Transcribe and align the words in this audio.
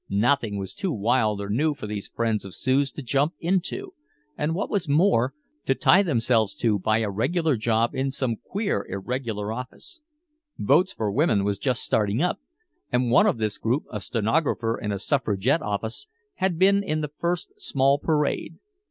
Nothing 0.09 0.57
was 0.57 0.73
too 0.73 0.91
wild 0.91 1.39
or 1.39 1.47
new 1.47 1.75
for 1.75 1.85
these 1.85 2.07
friends 2.07 2.43
of 2.43 2.55
Sue's 2.55 2.89
to 2.93 3.03
jump 3.03 3.35
into 3.39 3.93
and 4.35 4.55
what 4.55 4.67
was 4.67 4.89
more, 4.89 5.35
to 5.67 5.75
tie 5.75 6.01
themselves 6.01 6.55
to 6.55 6.79
by 6.79 7.01
a 7.01 7.09
regular 7.11 7.55
job 7.55 7.93
in 7.93 8.09
some 8.09 8.35
queer 8.37 8.83
irregular 8.89 9.53
office. 9.53 10.01
"Votes 10.57 10.91
for 10.91 11.11
Women" 11.11 11.43
was 11.43 11.59
just 11.59 11.83
starting 11.83 12.19
up, 12.19 12.39
and 12.91 13.11
one 13.11 13.27
of 13.27 13.37
this 13.37 13.59
group, 13.59 13.83
a 13.91 14.01
stenographer 14.01 14.75
in 14.75 14.91
a 14.91 14.97
suffragette 14.97 15.61
office, 15.61 16.07
had 16.37 16.57
been 16.57 16.81
in 16.81 17.01
the 17.01 17.11
first 17.19 17.51
small 17.61 17.99
parade. 17.99 18.55